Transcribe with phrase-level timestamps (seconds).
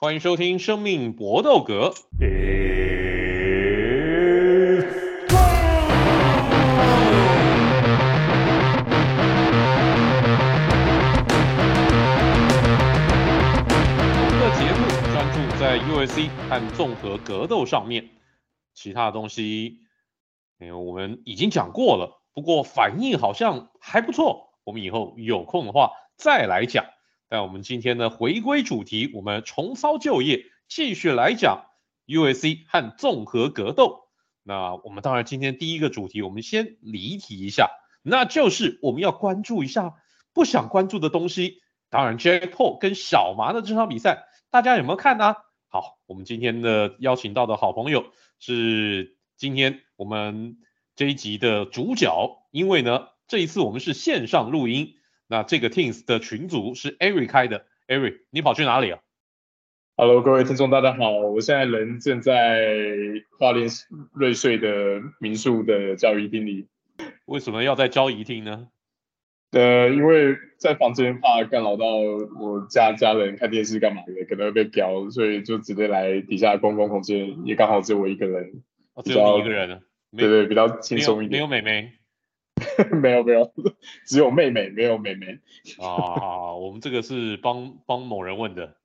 [0.00, 1.90] 欢迎收听《生命搏斗格》。
[2.20, 2.24] 我
[14.30, 18.08] 们的节目专注在 UFC 和综合格斗上面，
[18.74, 19.78] 其他的东西，
[20.60, 22.22] 哎，我们已经讲过了。
[22.32, 26.84] 不过反应好像还不错，我们以后有空的话再来讲。
[27.28, 31.66] 但我们今天呢，回归主题，我们重操旧业，继续来讲
[32.06, 34.08] UFC 和综合格斗。
[34.42, 37.70] 那我们当然今天第一个主题，我们先离题一下，
[38.02, 39.94] 那就是我们要关注一下
[40.32, 41.62] 不想关注的东西。
[41.90, 45.36] 当然，Jack Paul 跟小麻的这场比赛，大家有没有看呢？
[45.68, 48.06] 好，我们今天的邀请到的好朋友
[48.38, 50.58] 是今天我们。
[50.96, 54.96] 这一集的主角，因为呢，这一次我们是线上录音，
[55.30, 58.98] 那这个 Teams 的群组是 Eric 开的，Eric，你跑去哪里啊
[59.94, 62.66] ？Hello，各位听众，大家好，我现在人正在
[63.38, 63.68] 花莲
[64.14, 66.66] 瑞穗的民宿的交谊厅里。
[67.26, 68.68] 为什么要在交易厅呢？
[69.50, 71.86] 呃，因为在房间怕干扰到
[72.40, 78.62] 我家家人看电视干嘛的，可能会被飙，所以就直接来底下公共空间，也刚好只有我一个人。
[78.94, 79.80] 哦，只有你一个人啊。
[80.16, 81.32] 对对，比较轻松一点。
[81.32, 81.92] 没有妹妹，
[83.00, 83.52] 没 有没有，
[84.06, 85.38] 只有妹妹，没有妹妹。
[85.78, 88.76] 啊，我们这个是帮帮某人问的，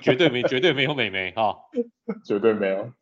[0.00, 1.58] 绝对没绝对没有妹妹哈，
[2.24, 2.92] 绝对没有。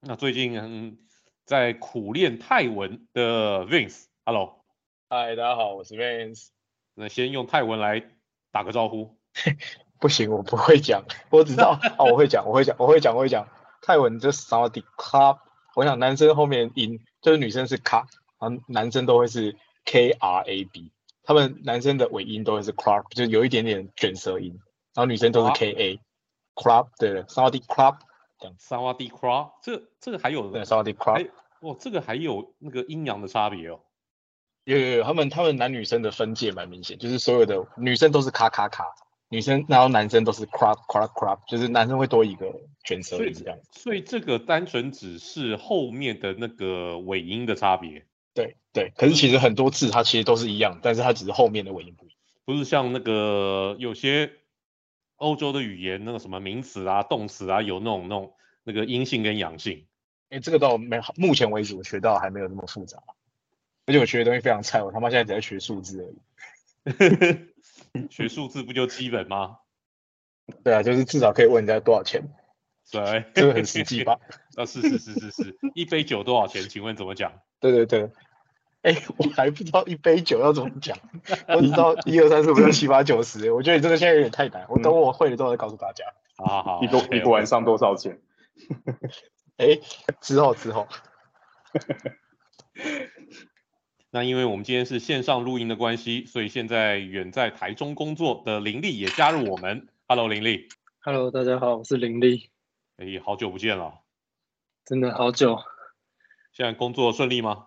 [0.00, 0.98] 那最近嗯，
[1.44, 4.64] 在苦练泰文的 Vince，Hello，
[5.08, 6.48] 嗨，大家好，我是 Vince。
[6.94, 8.04] 那先用泰文来
[8.52, 9.16] 打个招呼。
[10.00, 13.48] 不行，我不会讲，我只知道哦，我会讲，我会讲，我会讲，我会讲
[13.82, 15.42] 泰文，就是萨瓦迪卡。
[15.74, 18.06] 我想男生后面音就是女生是卡，
[18.40, 24.50] 然后男生都会是 K R A B，他们男生的尾音都会是 club，就有一点点卷舌音，
[24.94, 26.00] 然后女生都是 K A
[26.54, 27.98] club，对了，萨瓦迪 club，
[28.38, 33.80] 这样萨瓦迪 club，这这个还有萨瓦迪 club，哇，这个还有那个阴阳的差别哦，
[34.64, 38.84] 有有有，他们他们男女生的分界蛮明显，就是所有的女生都是卡卡卡。
[39.30, 42.50] 女生，然后男生都是 crop crop crop，就是男生会多一个
[42.82, 43.58] 卷舌音这样。
[43.72, 48.06] 所以这个单纯只是后面的那个尾音的差别。
[48.38, 52.16] 对对，可是其实很多字它其实都是一样，但是它只是后面的尾音不一样。
[52.44, 54.30] 不是像那个有些
[55.16, 59.86] 欧洲的语言，那个什么名词啊、动词啊，有那种那种那个阴性跟阳性。
[60.30, 63.02] 哎，这个倒没，目前为止我学到还没有那么复杂。
[63.86, 66.14] 而且我学的东西非常菜，我他妈现在只在学数字
[66.84, 68.06] 而已。
[68.08, 69.58] 学数字不就基本吗？
[70.62, 72.22] 对啊，就是至少可以问人家多少钱。
[72.90, 74.18] 对，这个很实际吧？
[74.56, 76.68] 啊，是是是是是，一杯酒多少钱？
[76.68, 77.32] 请问怎么讲？
[77.60, 78.10] 对对对，
[78.88, 80.96] 哎，我还不知道一杯酒要怎么讲，
[81.48, 86.06] 我知道一二三四五六七八九十，我觉得你这个现在有点太难，我等我会了之后再告诉大家。
[86.38, 88.18] 好好好，一个一个晚上多少钱？
[89.58, 89.78] 哎，
[90.22, 90.88] 之后之后。
[94.10, 99.86] 那因为我们今天是线上录音的关系，所以现在远在台中工作的林立也加入我们。
[100.06, 100.70] Hello，林立。
[101.00, 102.48] Hello，大家好，我是林立。
[102.96, 104.00] 哎，好久不见了。
[104.86, 105.58] 真的好久。
[106.52, 107.66] 现在工作顺利吗？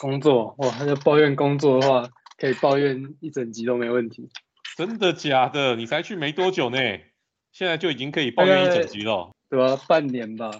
[0.00, 4.28] 工作哇，要抱怨工作的话，可以抱怨一整集都没问题。
[4.76, 5.76] 真的假的？
[5.76, 6.78] 你才去没多久呢，
[7.52, 9.30] 现在就已经可以抱怨一整集了。
[9.48, 10.50] 对啊，半年吧。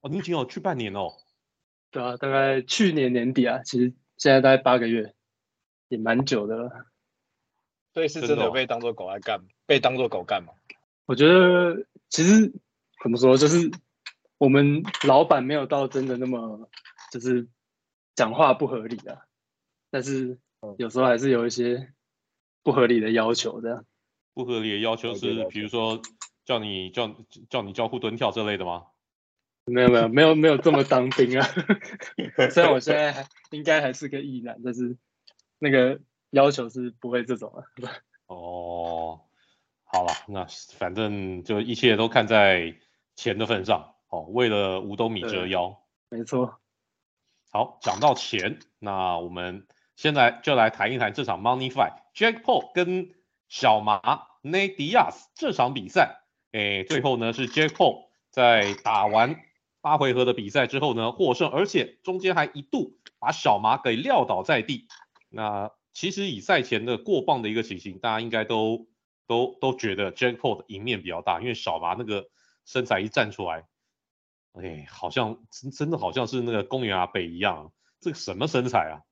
[0.00, 1.12] 哦，你已经有去半年哦。
[1.90, 5.14] 对啊，大概去年年底啊，其实现在大概八个月，
[5.88, 6.70] 也蛮久的了。
[7.92, 10.52] 所以是真的被当做狗来干，被当做狗干吗？
[11.06, 12.52] 我觉得其实
[13.02, 13.70] 怎么说，就是
[14.38, 16.68] 我们老板没有到真的那么
[17.12, 17.48] 就是
[18.20, 19.24] 讲话不合理啊，
[19.90, 20.38] 但是
[20.76, 21.94] 有时候还是有一些
[22.62, 23.86] 不合理的要求的。
[24.34, 26.02] 不合理的要求是，比如说
[26.44, 27.16] 叫你叫
[27.48, 28.88] 叫你交互蹲跳这类的吗？
[29.64, 31.48] 没有没有没有没有这么当兵啊！
[32.52, 34.98] 虽然我现在还应该还是个异男，但是
[35.58, 35.98] 那个
[36.28, 37.64] 要求是不会这种啊。
[38.26, 39.22] 哦，
[39.84, 42.78] 好了，那反正就一切都看在
[43.16, 44.26] 钱的份上哦。
[44.28, 46.59] 为了五斗米折腰，没错。
[47.52, 49.66] 好，讲到钱，那我们
[49.96, 53.10] 现在就来谈一谈这场 Money Fight Jack Paul 跟
[53.48, 54.00] 小麻
[54.44, 56.22] Nadia 这场比赛。
[56.52, 59.40] 诶，最后呢是 Jack Paul 在打完。
[59.82, 64.86] 八回合的比赛之后呢，获胜，而且中间还一度把小麻给撂倒在地。
[65.30, 68.86] 那其实以赛前的过磅的一个情形，大家应该都
[69.26, 72.28] 都都觉得 Jack Paul 的赢面比较大，因为小麻那个
[72.66, 73.64] 身材一站出来，
[74.52, 79.02] 哎，好像真真的好像是那个公园阿北一样，这个什么身材啊？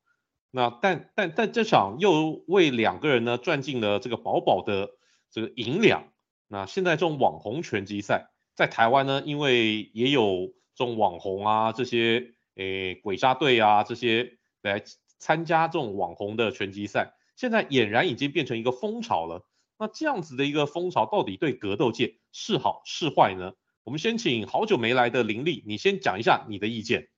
[0.51, 4.91] 那但但但这场又为两个人呢赚进了这个饱饱的
[5.31, 6.09] 这个银两。
[6.49, 14.83] 那现在这种网红拳击赛在台湾呢，因为也有这种网红啊，这些诶鬼杀队啊这些来
[15.19, 19.47] 参加这种网红的拳击赛，现在俨然已经变成一个风潮了。
[19.79, 23.53] 那这样子的一个风潮，到底对格斗界是好是坏呢？
[23.89, 27.09] 我们先请好久没来的林立，你先讲一下你的意见。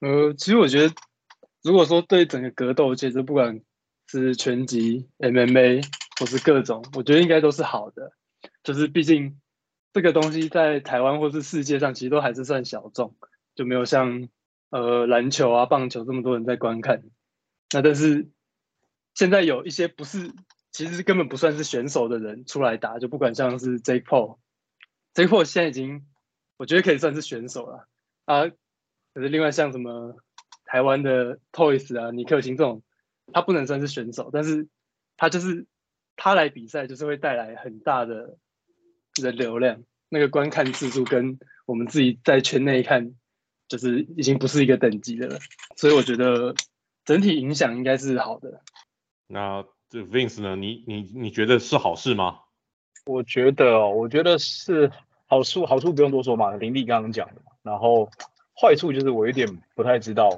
[0.00, 0.94] 呃，其实我觉得，
[1.62, 3.62] 如果说对整个格斗界，就不管
[4.06, 5.82] 是拳击、MMA
[6.20, 8.12] 或是各种，我觉得应该都是好的。
[8.62, 9.40] 就是毕竟
[9.94, 13.16] 这个东西在台湾或是世界上，其实都还是算小众，
[13.54, 14.28] 就没有像
[14.68, 17.04] 呃篮球啊、棒球这么多人在观看。
[17.72, 18.28] 那但是
[19.14, 20.30] 现在有一些不是。
[20.72, 24.04] 其实根本不算是选手的人出来打，就不管像是 Jake
[25.14, 26.06] Paul，Jake Paul 现在已经
[26.56, 27.88] 我觉得可以算是选手了
[28.24, 28.48] 啊。
[29.14, 30.16] 可是另外像什么
[30.64, 32.82] 台湾的 Toys 啊、尼克星这种，
[33.32, 34.68] 他不能算是选手，但是
[35.16, 35.66] 他就是
[36.16, 38.38] 他来比赛就是会带来很大的
[39.20, 43.14] 人流量，那个观看次数跟我们自己在圈内看，
[43.68, 45.38] 就是已经不是一个等级的了。
[45.76, 46.54] 所以我觉得
[47.04, 48.62] 整体影响应该是好的。
[49.26, 49.64] 那。
[49.92, 50.56] 这 Vince 呢？
[50.56, 52.41] 你你你觉得是好事吗？
[53.06, 54.90] 我觉得，我觉得是
[55.26, 57.42] 好处，好处不用多说嘛，林立刚刚讲的。
[57.62, 58.08] 然后
[58.60, 60.36] 坏处就是我有点不太知道，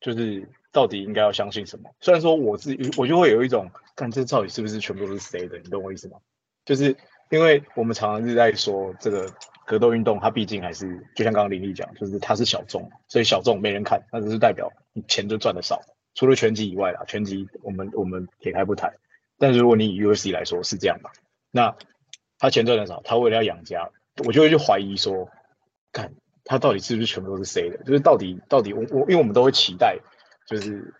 [0.00, 1.90] 就是到底应该要相信什么。
[2.00, 5.58] 虽然说我自己，我就会有一种，看这到底是不是全部都是谁的？
[5.58, 6.18] 你懂我意思吗？
[6.64, 6.96] 就是
[7.30, 9.30] 因为我们常常是在说这个
[9.66, 15.80] 格斗运动，它毕竟还是就像刚刚林立讲，就是它是小众，所以小众没人看，那只是代表你钱就赚的少。
[16.14, 18.92] 除了拳击以外啦，拳击我们我们撇开不谈。
[19.38, 21.10] 但是如果你以 UFC 来说是这样嘛，
[21.50, 21.74] 那
[22.38, 23.90] 他钱赚的少，他为了要养家，
[24.24, 25.28] 我就会去怀疑说，
[25.92, 26.14] 看
[26.44, 27.78] 他到底是不是全部都是 C 的？
[27.78, 29.98] 就是到底到底我我因为我们都会期待，
[30.46, 30.94] 就是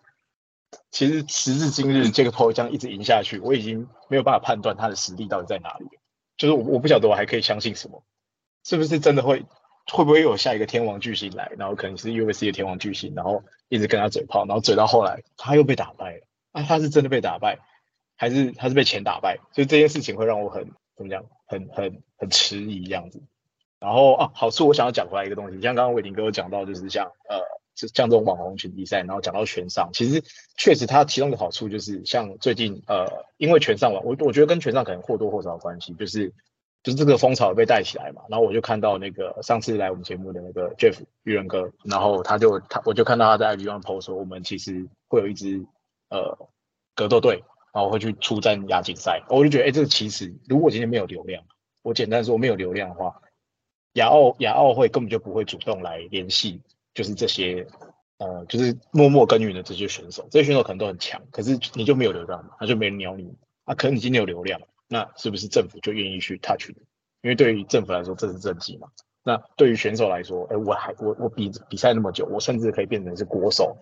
[0.91, 5.87] 其实时至今日这个 Paul 这样一直赢下去，我已经没有办法判断他的实力到底在哪里。
[6.37, 8.03] 就是我我不晓得我还可以相信什么，
[8.65, 9.45] 是不是真的会？
[9.91, 16.27] 会不会有下一个天王巨星来，然后可能是 UFC 的天王巨星，然后一直跟他嘴炮，然后嘴到后来他又被打败了。
[16.53, 17.59] 啊，他是真的被打败，
[18.15, 19.39] 还是他是被钱打败？
[19.55, 23.23] 所以这件事情会让我很怎么讲，很很很迟疑这样子。
[23.81, 27.41] 然后啊，好处我想要讲回来一个东西，像刚刚伟霆哥有讲到，就是像呃，
[27.75, 30.23] 像这种网红群比赛，然后讲到拳上，其实
[30.59, 33.07] 确实它其中的好处就是像最近呃，
[33.39, 36.35] 因为拳上网，我我觉得跟拳上可能或多或少有关系，就是。
[36.85, 45.67] 就是这个风潮被带起来嘛，然后我就看到那个上次来我们节目的那个 Jeff 玉人哥，然后他就他我就看到他在 IG 上 post 说，我们其实会有一支
[46.09, 46.39] 呃
[46.95, 47.43] 格斗队，
[47.79, 51.45] 然后会去出战亚锦赛，我就觉得哎、欸，这个其实如果今天没有流量，
[51.83, 53.23] 我简单说没有流量的话，
[53.93, 56.61] 亚奥亚奥会根本就不会主动来联系，
[56.93, 57.69] 就是这些
[58.19, 63.33] 呃就是默默耕耘的这些选手，这些选手可能都很强，可是你就没有流量嘛，他就没人鸟你
[63.63, 64.61] 啊，可能你今天有流量。
[64.89, 66.83] 那是不是政府就愿意去 touch 你？
[67.23, 68.89] 因为对于政府来说，这是政绩嘛。
[69.23, 73.77] 那对于选手来说，哎，我还我我比比赛那么久，我甚至可以变成是国手，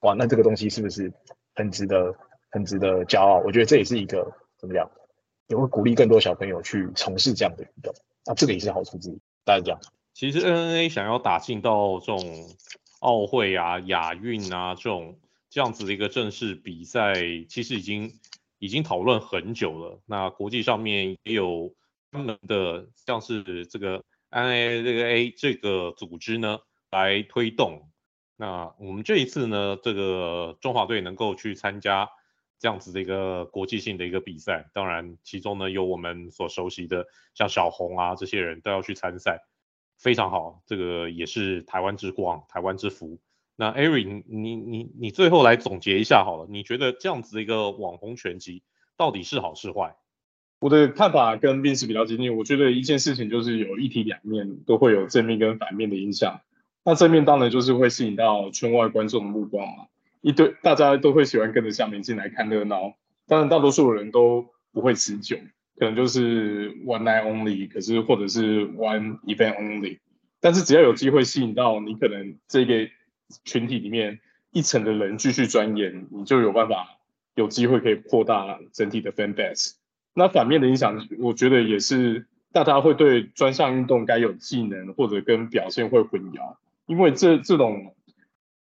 [0.00, 1.12] 哇，那这个东西是不是
[1.54, 2.12] 很值得
[2.50, 3.40] 很值得骄傲？
[3.44, 4.90] 我觉得这也是一个怎么样，
[5.48, 7.94] 也会鼓励更多小朋友去从事这样的运动。
[8.24, 9.18] 那这个也是好处之一。
[9.44, 9.80] 大家讲。
[10.12, 12.48] 其实 NNA 想要打进到这种
[13.00, 15.18] 奥会啊、亚运啊这种
[15.50, 17.14] 这样子的一个正式比赛，
[17.48, 18.12] 其实已经。
[18.58, 21.74] 已经讨论很久了，那国际上面也有
[22.10, 26.60] 专门的，像是这个 NAAA 这个组织呢
[26.90, 27.90] 来推动。
[28.34, 32.08] 那我们这一次呢，这个中华队能够去参加
[32.58, 39.42] 这样子的一个国际性的一个比赛，当然其中呢有我们所熟悉的像小红啊这些人都要去参赛，
[39.98, 43.18] 非常好，这个也是台湾之光，台湾之福。
[43.56, 48.62] 那 Ari，你你你最后来总结一下好了，你觉得这样子的一个网红拳击
[48.96, 49.96] 到底是好是坏？
[50.58, 56.40] 我的看法跟 Vince 比较接近，我觉得一件事情就是有一体两面，都会有正面跟反面的影响。
[56.84, 59.86] 那正面当然就是会吸引到圈外观众的目光嘛，
[60.26, 62.94] 一堆大家都会喜欢跟着下面进来看热闹。
[63.28, 65.36] 当然大多数人都不会持久，
[65.78, 69.98] 可能就是 one night only，可是或者是 one event only。
[70.40, 72.88] 但是只要有机会吸引到你，可能这个。
[73.44, 74.20] 群体里面
[74.52, 76.96] 一层的人继续钻研，你就有办法
[77.34, 79.72] 有机会可以扩大整体的 fan base。
[80.14, 86.54] 那反面的影响，我觉得也是大家会对专项运动该有技能或者跟表现会混淆，
[86.86, 87.95] 因为这这种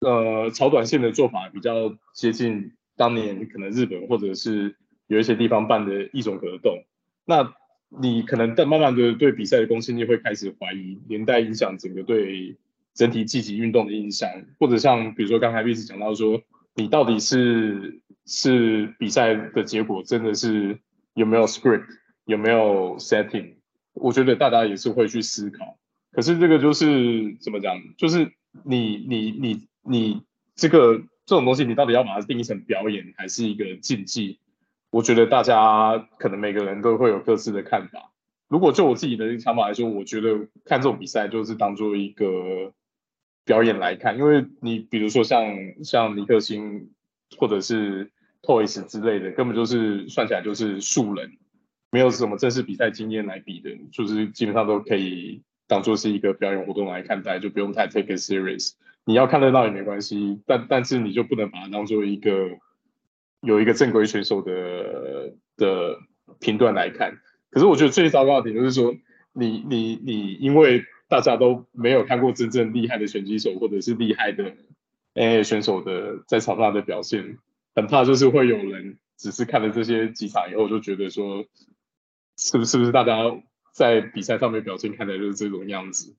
[0.02, 6.76] 呃炒短线的做法比较接近当年可能日本或者是有一些地方办的一种格斗。
[7.24, 7.54] 那
[7.88, 12.56] 你可能在慢慢的对比赛的公信力会开始怀疑，连带影响整个对。
[12.94, 14.28] 整体积极运动的印象，
[14.60, 16.42] 或者像比如说刚才 VIZ 讲到说，
[16.74, 20.78] 你到底是是比赛的结果真的是
[21.14, 21.86] 有没有 script，
[22.26, 23.54] 有没有 setting，
[23.94, 25.78] 我觉得大家也是会去思考。
[26.10, 27.80] 可是这个就是怎么讲？
[27.96, 28.30] 就是
[28.62, 30.22] 你你你你
[30.54, 34.38] 这个这种东西，你到底要把它定义成表演还是一个竞技？
[34.90, 38.12] 我觉得大家可能每个人都会有各自的看法。
[38.48, 42.74] 如果就我自己的想法来说，我觉得看这种比赛就是当做一个
[43.46, 45.42] 表演来看，因为你比如说像
[45.82, 46.90] 像尼克星
[47.38, 48.10] 或者是
[48.42, 51.38] Toys 之类的，根本就是算起来就是素人，
[51.90, 58.74] 没有什么正式比赛经验来比的，就是基本上都可以当做是一个表演活动来看待，就不用太 take it serious。
[59.04, 62.50] 你要看热闹也没关系，但但是你就不能把它当做一个
[63.40, 65.98] 有一个正规选手的的
[66.38, 67.18] 评断来看。
[67.50, 68.94] 可是我觉得最糟糕的点就是说，
[69.32, 74.54] 你你你，因为大家都没有看过真正厉害的拳击手或者是厉害的
[75.14, 77.38] AA 选手的在场上的表现，
[77.74, 81.44] 很怕就是会有人只是看了这些几场以后就觉得说，
[82.36, 83.18] 是不是是不是大家
[83.72, 86.14] 在比赛上面表现看起来就是这种样子？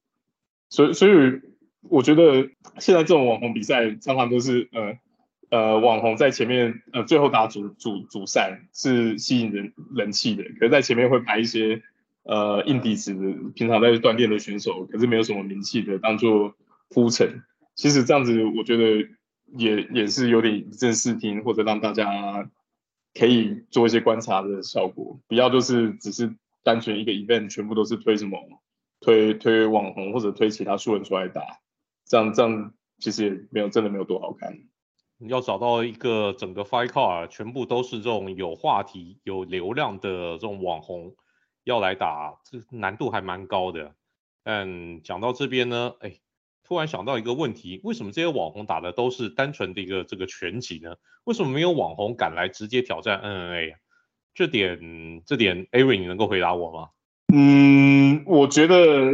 [0.70, 1.42] 所以所以
[1.90, 2.50] 我觉得
[2.80, 4.98] 现在这种网红比赛常常都是呃。
[5.50, 11.84] 呃，网红在前面，呃，最后打主主主赛是吸引人人气的，可是在前面会排一些
[12.24, 16.56] 呃硬底子的，平常在锻炼的选手，可是没有什么名气的，当做
[16.90, 17.44] 铺陈。
[17.75, 19.08] 其实这样子，我觉得
[19.56, 22.50] 也也是有点以正视听，或者让大家
[23.13, 28.40] 可以做一些观察的效果，不要就是只是单纯一个 event 全部都是推什么
[29.02, 31.42] 推推网红或者推其他素人出来打，
[32.13, 34.55] 这样这样其实也没有真的没有多好看。
[35.27, 41.15] 要找到一个整个 fight card 全部都是这种有话题、有流量的这种网红
[41.63, 43.96] 要来打，这难度还蛮高的。
[44.43, 46.20] 嗯，讲到这边呢，哎，
[46.63, 50.96] 突然想到一个问题：为什么这些网红打的都是单纯的一个这个拳击呢？
[51.24, 53.74] 为什么没有网红敢来直接挑战 NNA？
[54.36, 56.89] 这点，这点，Avery 你能够回答我吗？
[57.34, 59.13] 嗯，我觉得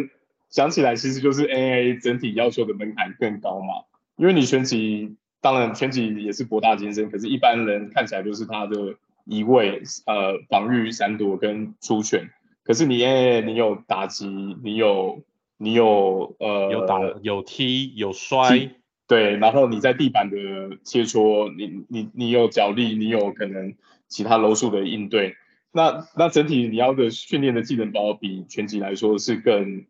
[0.50, 3.86] 想起来其实就是 MMA 整体要求的门槛更高嘛，
[4.18, 5.16] 因为你拳击。
[5.42, 12.30] 当然，拳击也是博大精深，可是一般人看起来就是他的移位、呃防御、闪躲跟出拳。
[12.62, 14.28] 可是你，哎，你有打击，
[14.62, 15.24] 你有
[15.58, 18.72] 你有呃有打有踢有摔，
[19.08, 20.38] 对，然后你在地板的
[20.84, 23.76] 切磋，你你你有脚力，你有可能
[24.10, 25.38] 其他柔术的应对。
[25.72, 29.86] 那那整体你要的训练的技能包比拳击来说是更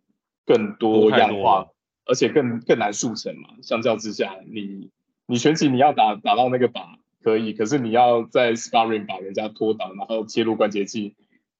[0.49, 1.69] 更多样化，
[2.05, 3.49] 而且更更难速成嘛。
[3.61, 4.89] 相较之下，你。
[5.31, 11.15] 你拳击你要打打到那个靶可以，可是你要在 sparring 把人家拖倒，然后切入关节器，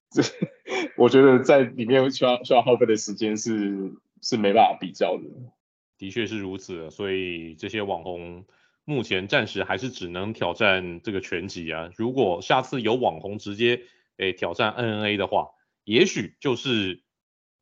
[0.10, 0.24] 这
[0.98, 3.94] 我觉得在里面需要需要耗费的时间是
[4.24, 5.24] 是没办法比较的。
[6.00, 8.44] 的确是如此，所以这些网红
[8.86, 11.92] 目前暂时还是只能挑战这个拳击啊。
[11.96, 13.84] 如果下次有网红直接
[14.18, 15.50] 诶、欸、挑战 N N A 的话，
[15.84, 17.04] 也许就是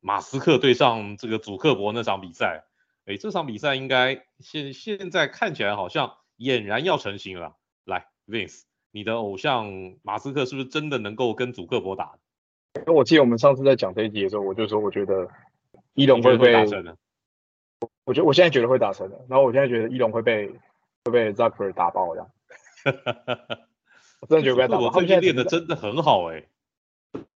[0.00, 2.64] 马斯克对上这个祖克伯那场比赛。
[3.06, 7.56] 哎，这场比赛应该现现在看起来好像俨然要成型了。
[7.84, 12.18] 来，Vince，你的偶像马斯克是不是真的能够跟祖克伯打？
[12.86, 15.26] 我记得我们上次在讲这一集的时候，我就说我觉得
[15.94, 16.54] 伊隆会被，
[18.04, 19.24] 我觉得我现在觉得会打成的。
[19.28, 20.48] 然后我现在觉得伊隆会被
[21.04, 22.30] 会被 Zucker 打爆这样。
[24.20, 24.84] 我真的觉得被打爆。
[24.84, 26.48] 我最近练的真的很好哎、欸。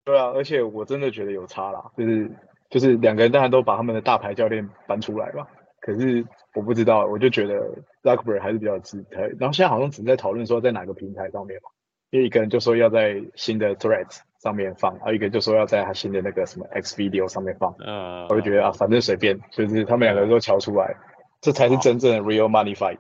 [0.04, 2.30] 对啊，而且我真的觉得有差啦，就是
[2.72, 5.48] 就是两个人当然都把他们的大牌教练搬出来吧。
[5.80, 6.26] 可是
[6.56, 7.56] 我不知道，我就觉得
[8.02, 9.18] Zuckerberg 还是比较自在。
[9.40, 11.70] 然后现在好像只在讨论说在哪个平台上面嘛，
[12.12, 17.76] 因为一个人就说要在新的 Threads 上面放，还有一个就说要在他新的那个什么 X Video 上面放。
[17.80, 20.96] 嗯，我就觉得啊，反正随便，就是他们两个都瞧出来，
[21.42, 23.00] 这才是真正的 real money fight。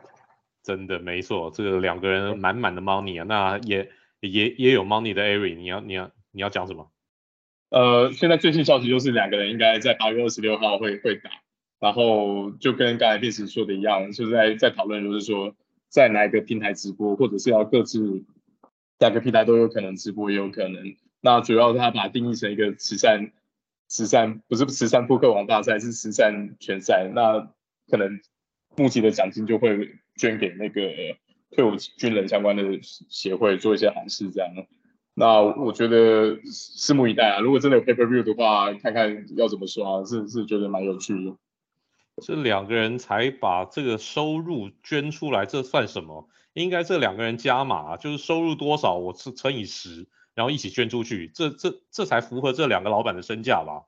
[0.63, 6.89] 真的没错，这个两个人满满的 money 啊，那也也也有 money 的 Ari，你要你要你要讲什么？
[7.71, 11.31] 呃，现在最新消息就是两个人应该在八月二十六号会会打。
[11.79, 15.55] 然后就跟刚才 Vince 说的一样，就是在在讨论，就是说
[15.89, 18.23] 在哪一个平台直播，或者是要各自
[18.99, 20.95] 两个平台都有可能直播，也有可能。
[21.21, 23.31] 那主要是他把它定义成一个慈善
[23.87, 27.09] 慈善，不是慈善扑克王大赛，是慈善拳赛。
[27.15, 27.51] 那
[27.89, 28.19] 可能
[28.77, 30.81] 募集的奖金就会捐给那个
[31.49, 32.63] 退伍军人相关的
[33.09, 34.53] 协会，做一些好事这样。
[35.13, 37.39] 那我觉得拭目以待啊！
[37.39, 41.35] 如果真的有 Pay Per View 的话，看看要怎么刷，是是觉得蛮有趣的。
[42.21, 46.27] 这两个人才把这个收入捐出来，这算什么？
[46.53, 53.83] 应该这两个人加码，就是收入多少，我是乘以十，然后一起捐出去，这这这才符合这两个老板的身价吧？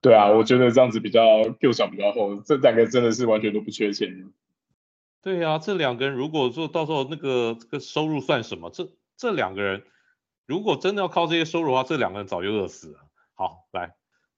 [0.00, 4.30] 对啊，我觉得这样子比较够小比较厚，这两个真的是完全都不缺钱。
[5.22, 8.70] 对啊，这两个人如果说到时候那个这个收入算什么？
[8.70, 9.82] 这这两个人
[10.48, 13.00] 如果真的要靠这些收入的话，这两个人早就饿死了。
[13.34, 13.94] 好，来。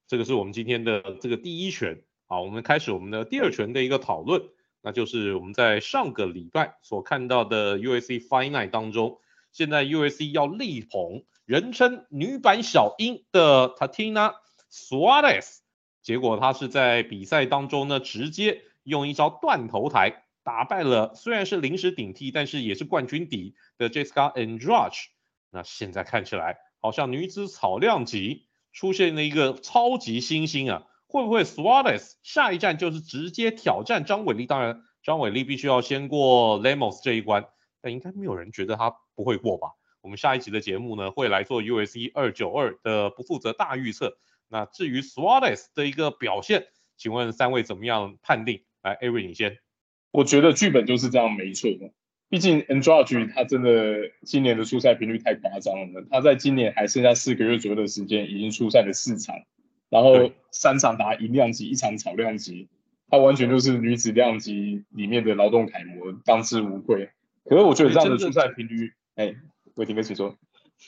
[0.09, 2.03] 这个是我们今天的这个第一拳。
[2.27, 4.43] 好，我们开始我们的第二拳的一个讨论，
[4.83, 8.19] 那就是我们在上个礼拜所看到的 U.S.C.
[8.19, 9.21] Night 当中，
[9.53, 10.33] 现在 U.S.C.
[10.33, 14.35] 要力捧人称女版小英的 Tatiana
[14.69, 15.59] Suarez，
[16.03, 25.05] 结果她是在比赛当中呢，直接用一招断头台打败了虽然是临时顶替，但是也是冠军底的 Jessica Andrade。
[25.51, 30.87] 那现在看起来，好像女子草量级出现了一个超级新星啊！
[31.07, 34.47] 会不会 Suarez 下一站就是直接挑战张伟丽？
[34.47, 37.47] 当然，张伟丽必须要先过 Lemos 这一关，
[37.81, 39.69] 但应该没有人觉得他不会过吧？
[40.03, 42.11] 我们下一集的节目呢，会来做 U.S.C.
[42.15, 44.17] 二九二的不负责大预测。
[44.49, 48.63] 那至于 Suarez 的一个表现，请问三位怎么样判定？
[48.83, 49.59] 来，Avery 你先。
[50.13, 51.93] 我觉得剧本就是这样，没错的。
[52.31, 59.35] 毕竟 Andrade 他真的今年的出赛频率太夸张了，他在今年还剩下四个月左右的时间，已经出赛了四场，
[59.89, 62.69] 然后三场打银量级，一场草量级，
[63.09, 67.11] 他完全就是女子量级里面的劳动楷模，当之无愧。
[67.45, 69.35] 可是我觉得这样的出赛频率，哎，
[69.75, 70.37] 伟霆哥请说，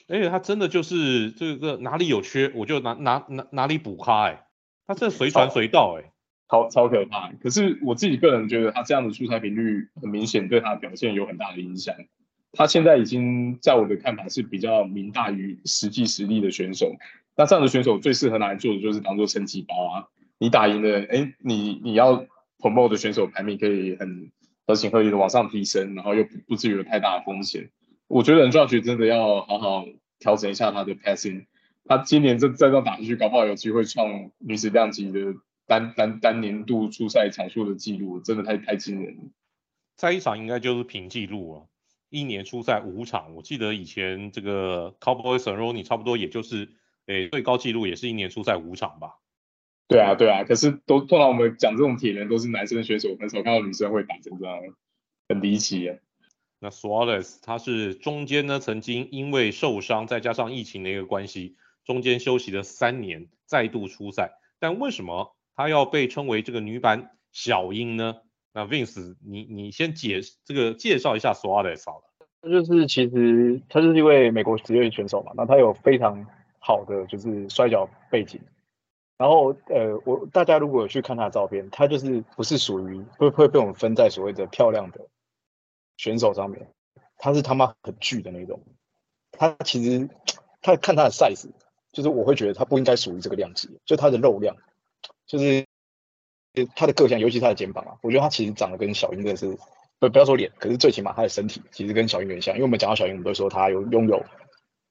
[0.06, 4.46] 而且他真的就是这个哪里有缺，我就哪哪哪哪里补咖，哎，
[4.86, 6.11] 他这随传随到，哎。
[6.52, 11.94] 超超可怕，可是我自己个人觉得他这样的出赛频率很明显对他的表现有很大的影响。
[12.52, 16.94] 他现在已经在我的看法是比较名大于实际实力的选手。
[17.38, 20.08] 那这样的选手最适合拿来做的就是当做升级包啊。
[20.36, 22.26] 你打赢了，哎，你你要
[22.58, 24.30] promote 的选手排名可以很
[24.66, 27.70] 合情合理的往上提升，然后又不不至于有太大的风险。
[28.08, 29.86] 我觉得 Andrade 真的要好好
[30.18, 31.46] 调整一下他的 passing。
[31.86, 35.18] 他今年这再这样打下去，搞不好有机会创女子量级的。
[35.72, 39.22] 单单单年度出赛场数的记录真的太太惊人了，
[39.96, 41.64] 在一场应该就是平记录啊，
[42.10, 46.68] 一年出赛五场，我记得以前这个 Cowboy Cerrone 差不多也就是，
[47.06, 49.14] 诶最高记录也是一年出赛五场吧。
[49.88, 54.58] 对啊对啊，可是都通常我们讲这种铁人都是男生选手，很少看到女生会打成这样，
[55.30, 55.96] 很离奇啊。
[56.58, 61.56] 那 Suarez 他是中间呢曾经因为受伤再加上疫情的一个关系，
[61.86, 65.34] 中间休息了三年，再度出赛，但为什么？
[65.54, 68.16] 她要被称为这个女版小樱呢？
[68.54, 72.50] 那 Vince，你你先解这个介绍一下 Suarez 好了。
[72.50, 76.26] 就是其实他是一位美国职业选手嘛，那他有非常
[76.58, 78.40] 好的就是摔角背景。
[79.16, 85.00] 然后呃，我大家如果有去看他的照片，他就是不是属于会会被我们分在所谓的漂亮的
[85.96, 86.66] 选手上面，
[87.16, 88.60] 他是他妈很巨的那种。
[89.30, 90.10] 他其实
[90.60, 91.48] 他看他的 size，
[91.92, 94.56] 就是我会觉得他不应该属于这个量级，就他的肉量。
[95.32, 95.64] 就是
[96.76, 99.56] 他的个性，尤其是他的肩膀啊，我觉得他其实长得跟小英真的是
[99.98, 102.54] 不不要说脸，可是最起码他的身体其实跟小英有点像。
[102.54, 104.22] 因为我们讲到小英，我们都说他有拥有，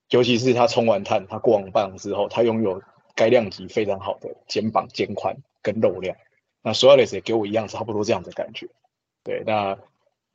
[0.09, 2.81] 尤其是他冲完碳，他过完磅之后，他拥有
[3.13, 6.17] 该量级非常好的肩膀、肩宽跟肉量。
[6.63, 8.67] 那 Suarez 也给我一样差不多这样的感觉。
[9.23, 9.77] 对，那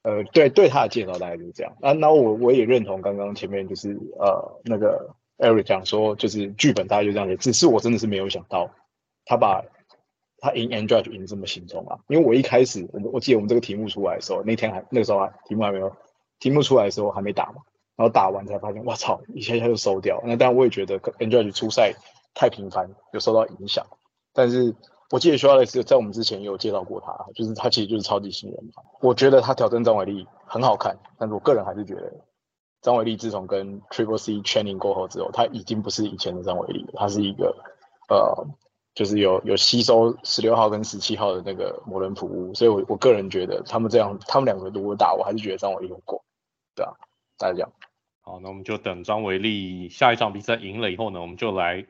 [0.02, 1.76] 呃，对对他的介绍大概就是这样。
[1.80, 8.70] 那那我我也认同刚刚前面就是呃那个 Eric 讲说，就是剧本大概就这样子，只是我真的是没有想到
[9.24, 9.64] 他把。
[10.38, 11.98] 他赢 Andrade 赢这么轻松啊！
[12.08, 15.90] 因为我一开始，我我记得我们这个题目出来的时候，那天还那个时候还题目还没有，
[16.38, 17.62] 题目出来的时候还没打嘛，
[17.96, 20.20] 然后打完才发现，我操，一下一下就收掉。
[20.24, 21.94] 那当然我也觉得 Andrade 出赛
[22.34, 23.86] 太频繁，有受到影响。
[24.34, 24.74] 但是
[25.10, 28.82] 我记得 Suarez 在我们之前也有介绍过他，就是他其实就是超级新人嘛。
[29.00, 32.12] 我觉得他挑战张伟丽很好看，但是我个人还是觉得
[32.82, 37.56] 张伟丽自从跟 Triple C training 过后之后，他已经不是以前的张伟丽了，他是一个
[38.10, 38.46] 呃。
[38.96, 46.24] 就是有有吸收十六号跟十七号的那个魔人普乌，所以我我个人觉得他们这样，他们两个如果打，我还是觉得张伟丽有过，
[46.74, 46.94] 对啊，
[47.36, 47.70] 大家讲。
[48.22, 51.86] 好，那我们就等张伟丽下一场比赛赢了以后呢，我们就来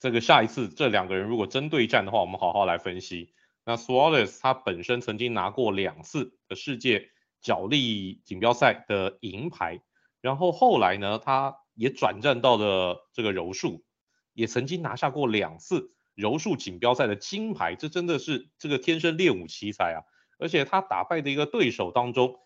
[0.00, 3.32] 这个下一次这两个人如果真对战的话，我们好好来分析。
[3.64, 9.80] 那 Suarez 他本身曾经拿过两次的世界角力锦标赛的银牌，
[10.20, 13.84] 然后后来呢，他也转战到了这个柔术，
[14.32, 15.92] 也曾经拿下过两次。
[16.18, 20.02] 柔术锦标赛的金牌，这真的是这个天生练武奇才啊！
[20.40, 22.40] 而且他打败的一个对手当中，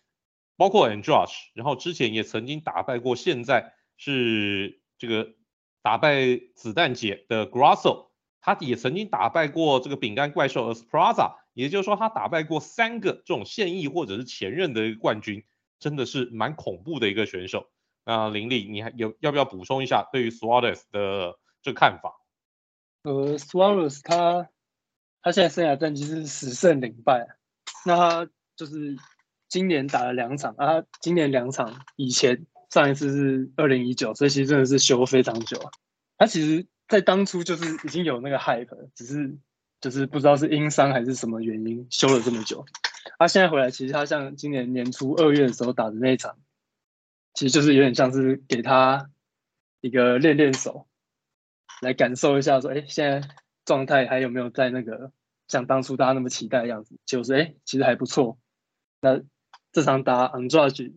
[0.59, 5.31] 包括 Andrade，然后之前也曾经打败过，现在是这个
[5.81, 8.09] 打败子弹姐的 Grasso，
[8.43, 15.45] 他也曾经打败过这个饼干怪兽 Esparza，也就是说他打败过三个这种现役或者是前任的一个冠军，
[15.79, 17.71] 真的是蛮恐怖的一个选手。
[18.05, 22.22] 那林立，你还有要不要补充一下对于 Suarez 的这看法？
[23.03, 24.49] 呃，Suarez 他
[25.23, 27.27] 他现在生涯战绩是十胜零败，
[27.85, 28.97] 那他就是
[29.49, 35.71] 今年打了两场啊，他今年两场以前上一次是二零一九，所以其实真的是休非常久啊。
[36.17, 39.37] 他其实在当初就是已经有那个 hype，只是
[39.81, 42.65] 就是不知道是因伤还是什么原因休了这么久。
[43.19, 46.39] 他现在回来，其实他像今年年初二月的时候打的那一场，
[47.35, 49.11] 其实就是有点像是给他
[49.81, 50.87] 一个练练手，
[51.83, 53.29] 来感受一下说，哎，现在
[53.65, 55.13] 状态还有没有在那个
[55.49, 56.97] 像当初大家那么期待的样子？
[57.05, 58.39] 就是哎，其实还不错。
[59.01, 59.21] 那
[59.73, 60.95] 这场打 Andrade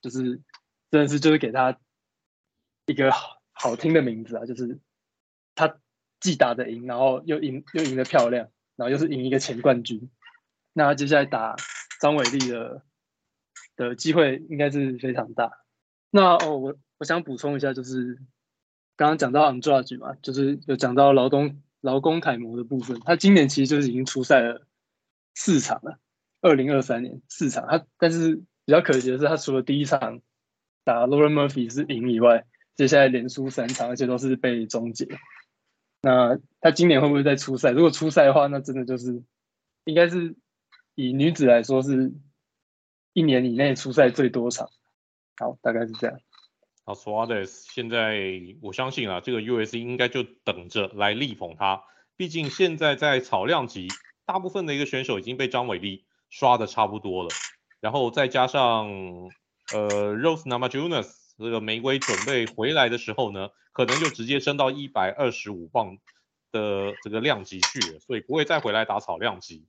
[0.00, 0.40] 就是
[0.92, 1.76] 真的是就是给他
[2.86, 4.78] 一个好好听的名字啊，就是
[5.56, 5.80] 他
[6.20, 10.08] 既打得赢，然后又赢又赢得漂亮，然后又是赢一个前冠军。
[10.72, 11.56] 那他接下来打
[12.00, 12.82] 张伟丽的
[13.74, 15.50] 的机会应该是非常大。
[16.10, 18.20] 那哦，我我想补充一下，就是
[18.98, 23.00] 刚刚讲到 Andrade 嘛，就是有讲到劳动劳工楷模的部分。
[23.06, 24.66] 他今年其实就是已经出赛了
[25.34, 25.98] 四场了，
[26.42, 27.66] 二零二三年四场。
[27.66, 30.20] 他但是比较可惜的是，他除了第一场
[30.84, 32.44] 打 Lauren Murphy 是赢以外，
[32.76, 35.08] 接下来连输三场，而且都是被终结。
[36.02, 37.70] 那他今年会不会再出赛？
[37.70, 39.22] 如果出赛的话，那真的就是
[39.84, 40.36] 应该是。
[41.00, 42.12] 以女子来说，是
[43.12, 44.68] 一年以内出赛最多场。
[45.36, 46.18] 好，大概是这样。
[46.94, 51.82] ，Suarez，现在我相信啊，这个 US 应该就等着来力捧他。
[52.16, 53.88] 毕竟现在在草量级，
[54.26, 57.30] 大部分的一个选手已经被张伟丽刷的差不多了。
[57.80, 58.88] 然后再加上
[59.72, 65.98] 呃，Rose Namajunas 这个玫瑰准备回来的时候呢，可能就直接升到一百二十五磅
[66.50, 69.66] 的这个量级去了，所以不会再回来打草量级。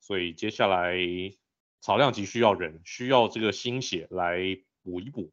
[0.00, 0.96] 所以接下来
[1.80, 4.38] 草量级需要人，需要这个新血来
[4.84, 5.32] 补一补。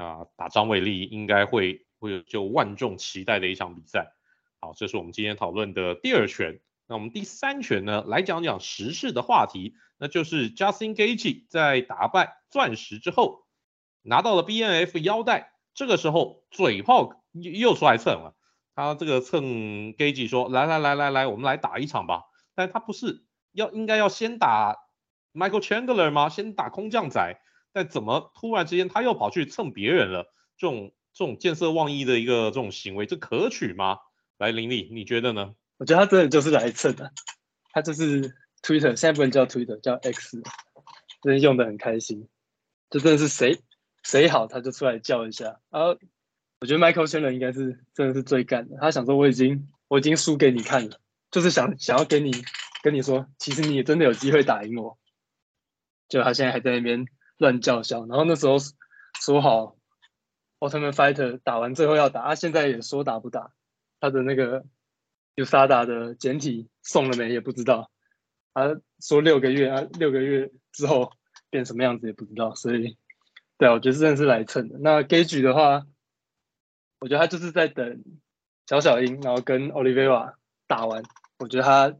[0.00, 4.14] 那打张伟丽应该会会有就万众期待的一场比赛。
[4.58, 6.60] 好，这是我们今天讨论的第二拳。
[6.86, 13.44] 那我们第三拳呢，来讲讲时事的话题，那就是 Justin Gage 在打败钻石之后
[14.00, 18.34] 拿到了 B N F 腰带，这个时候嘴炮又又出来蹭了。
[18.74, 22.24] 他这个蹭 Gage 说：“来来来来来，我们来打一场吧。”
[22.56, 23.26] 但他不是。
[23.52, 24.76] 要应该要先打
[25.34, 26.28] Michael Chandler 吗？
[26.28, 27.40] 先打空降仔，
[27.72, 30.32] 但怎么突然之间他又跑去蹭别人了？
[30.56, 33.98] 这种这种见色忘义的一个这种行为，这可取吗？
[34.38, 35.54] 来，林立，你觉得呢？
[35.78, 37.12] 我觉得他真的就是来蹭的，
[37.72, 40.42] 他就是 Twitter，现在不能叫 Twitter，叫 X，
[41.22, 42.28] 真的用的很开心，
[42.90, 43.60] 就真的是谁
[44.02, 45.60] 谁好他就出来叫一下。
[45.70, 45.96] 然后
[46.60, 52.32] 我觉得 Michael Channen 应该是真的是最干的，他想说我已经我已经输给你看了，就是想想要给你。
[52.82, 54.98] 跟你说，其实你也真的有机会打赢我。
[56.08, 57.04] 就他现在还在那边
[57.40, 58.56] 乱叫嚣，然后那时候
[59.20, 59.76] 说好
[60.60, 63.52] ，Ultimate Fighter 打完最后要打，他现在也说打不打，
[63.98, 64.64] 他的那个
[65.34, 67.90] USADA 的简体送了没也不知道。
[68.54, 71.12] 他说六个月啊，六个月之后
[71.50, 72.96] 变什么样子也不知道，所以，
[73.58, 74.78] 对啊，我觉得真的是来蹭的。
[74.78, 75.86] 那 Gaethje 的话，
[77.00, 78.04] 我觉得他就是在等
[78.68, 80.34] 小小鹰，然后跟 Olivia
[80.68, 81.02] 打完，
[81.38, 81.96] 我觉得他。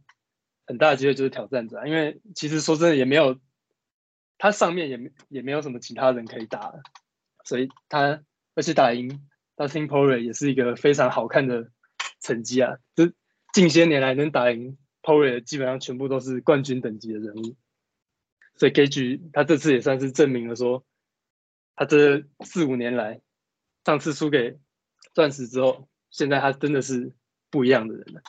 [0.67, 3.37] 很大的机会就是挑战者，因为其实说真的也没有，
[4.41, 6.73] 他上面也没也没有什么其他人可以打，
[7.45, 8.23] 所以他
[8.55, 11.71] 而且打赢 Dustin Poirier 也是一个非常好看的
[12.21, 13.13] 成绩啊，就
[13.53, 17.55] 近些年来能打赢 Poirier 基本上全部都是冠军等级的人物，
[18.57, 20.87] 所以 Gage 他这次也算是证明了说，
[21.77, 23.21] 他这四五年来，
[23.85, 24.59] 上次输给
[25.13, 27.13] 钻石之后，现在他真的是
[27.51, 28.23] 不一样的人了。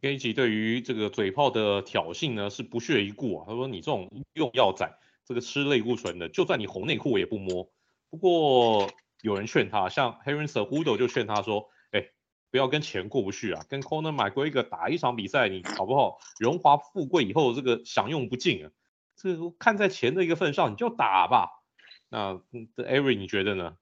[0.00, 3.44] Gage 对于这个嘴炮的挑衅呢，是不屑一顾啊。
[3.46, 7.70] 他说：“你这种用药仔，这个吃类固醇的，就算你红内裤我也不摸。”
[8.10, 12.08] 不过有人劝他，像 Henry Cejudo 就劝他说：“哎，
[12.50, 16.18] 不要跟钱过不去啊，跟 Conor McGregor 打一场比赛，你好不好？
[16.40, 18.70] 荣华富贵以后这个享用不尽啊。
[19.14, 21.50] 这个看在钱的一个份上，你就打吧。
[22.08, 22.40] 那
[22.76, 23.76] Avery 你觉得呢？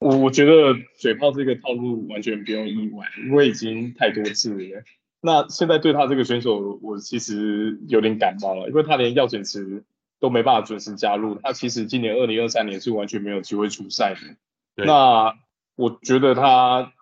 [0.00, 4.82] 我我觉得嘴炮这个套路完全不用意外，因为已经太多次了。
[5.20, 9.84] 那现在对他这个选手，我其实有点感冒了，因为他连药检池
[10.20, 14.84] 都没办法准时加入，他其实今年二零二三年是完全没有机会出赛的。
[14.84, 15.34] 那
[15.76, 16.92] 我觉得他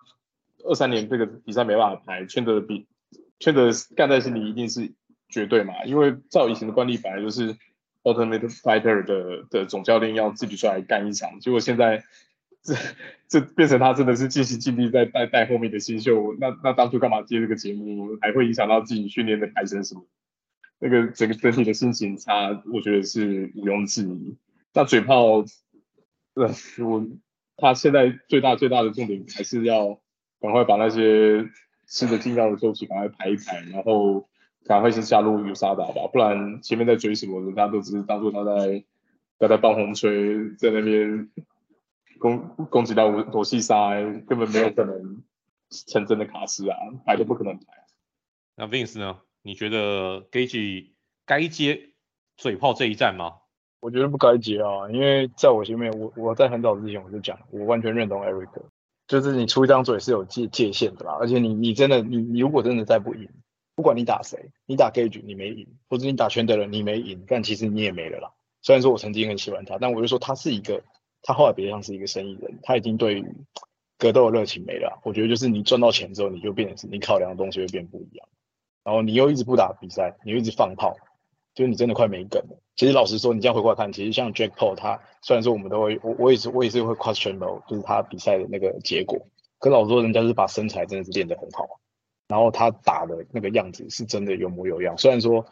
[0.63, 2.87] 二三年这个比赛没办法排，圈的比
[3.39, 4.93] 圈的干在心里一定是
[5.29, 7.55] 绝对嘛，因为照以前的惯例，本来就是
[8.03, 12.03] Ultimate Fighter 的的总教练要自己出来干一场，结果现在。
[12.63, 12.75] 这
[13.29, 20.05] 这变成他真的是尽心尽力在带带后面的新秀，那那当初干嘛接这个节目，还会影响到自己训练的排程什么？
[20.79, 24.37] 那个整个整体的心情差，我觉得是毋庸置疑。
[24.73, 25.43] 那嘴炮，
[26.33, 26.49] 对，
[26.85, 27.07] 我
[27.55, 29.99] 他现在最大最大的重点还是要
[30.39, 31.49] 赶快把那些
[31.87, 34.29] 吃的禁药的周期赶快排一排，然后
[34.65, 38.83] 赶快先下入 USADA 吧，不然前面在追什么的，大家都只是当做他在
[39.39, 41.29] 他在放红吹，在那边。
[42.19, 42.39] 攻
[42.71, 43.91] 攻击到我罗西沙，
[44.27, 45.21] 根本没有可能
[45.69, 47.65] 成真的卡斯啊，排都不可能排。
[48.55, 49.19] 那 Vince 呢？
[49.47, 50.89] 你觉得 Gage
[51.25, 51.91] 该接
[52.35, 53.35] 嘴炮这一战吗？
[53.79, 58.49] 我觉得不该接啊，因为在我前面，我我在很早之前我就讲，我完全认同 Eric，
[59.07, 63.29] 就是你出一张嘴是有界界限的啦，而且你你真的你你如果真的再不赢，
[63.73, 68.33] 不管你打谁，你打 Gage 你没赢，或者你打全德人你没赢，但其实你也没了啦。
[68.61, 70.83] 虽然说我曾经很喜欢他，但我就说他是一个，
[71.21, 73.25] 他后来别像是一个生意人，他已经对于
[73.97, 74.99] 格斗的热情没了。
[75.05, 78.27] 我觉得就是你赚到钱之后，你就变你考量的东西会变不一样，
[78.87, 80.95] 然后你又一直不打比赛，你又一直放炮。
[81.53, 82.57] 就是你真的快没梗了。
[82.75, 89.19] 其实老实说，你这样回过来看，其实像 Jack Paul，他虽然说我们都会，我我也是我也是会 question 的，就是他比赛的那个结果。
[89.57, 91.67] 可老实说，人家是把身材真的是练得很好，
[92.27, 94.97] 然后他打的那个样子是真的有模有样。
[94.97, 95.45] 虽然说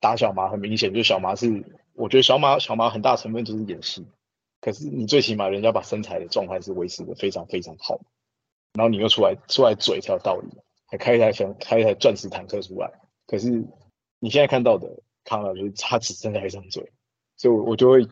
[0.00, 4.06] 打小麻很明显，就小麻是，我觉得小麻小麻很大成分就是演戏。
[4.62, 8.00] 可是你最起码人家把身材的状态是维持的非常非常好，
[8.72, 10.48] 然后你又出来出来嘴才有道理，
[10.86, 12.90] 还开一台想开一台钻石坦克出来。
[13.26, 13.50] 可是
[14.18, 15.02] 你现在看到的。
[15.28, 16.88] 康纳就是他只剩下一张嘴，
[17.36, 18.06] 所以我我就会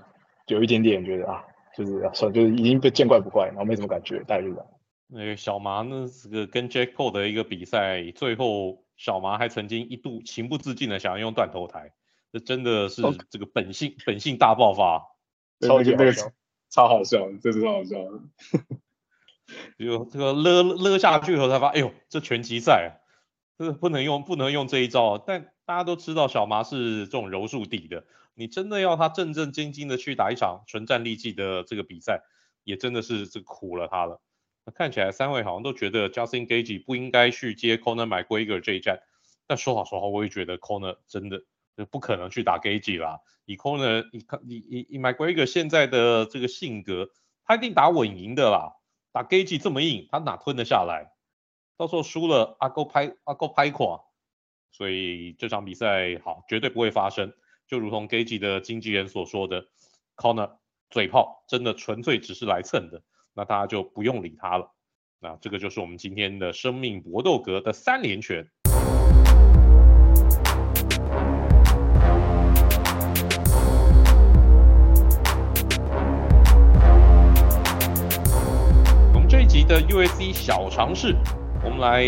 [0.49, 4.67] 有一点点觉得啊，就是算就是已经被见怪不怪，然后没什么感觉，大概就这样。
[5.07, 11.93] 那个小麻呢，这个跟 Jake Paul 的一个比赛，最后小麻还曾经一度情不自禁的想要用断头台，
[12.33, 14.03] 这真的是这个本性、Okay.
[14.07, 15.07] 本性大爆发，
[15.61, 16.13] 超级那个
[16.69, 17.97] 超好笑，真是超好笑。
[19.79, 23.01] 就这个勒勒下去以后才发，哎呦，这拳击赛，
[23.59, 25.51] 这个不能用不能用这一招，但。
[25.67, 28.05] 大家都知道小麻是这种柔术底的，
[28.35, 32.21] 你真的要他正正经经的去打一场纯战力技的这个比赛，
[32.65, 34.21] 也真的是这苦了他了。
[34.67, 39.01] 那看起来三位好像都觉得 Justin Gage 不应该去接 Conor McGregor 这一战，
[39.47, 41.41] 但说好说好，我也觉得 Conor 真的
[41.79, 43.21] 就不可能去打 Gage 啦。
[43.47, 47.09] 以 Conor 以以以以 McGregor 现在的这个性格，
[47.47, 48.75] 他一定打稳赢的啦。
[49.15, 51.13] 打 Gage 这么硬，他哪吞得下来？
[51.77, 54.01] 到时候输了，阿哥拍阿哥拍垮。
[54.73, 57.33] 所以这场比赛好，绝对不会发生。
[57.69, 59.69] 就如同 Gage 的经纪人所说的
[60.17, 60.57] ，Corner
[60.91, 64.75] 嘴炮真的纯粹只是来蹭的，那大家就不用理他了。
[65.21, 68.51] 那这个就是我们今天的生命搏斗格的三连拳。
[79.75, 81.17] 的 UFC 小尝试，
[81.65, 82.07] 我们来。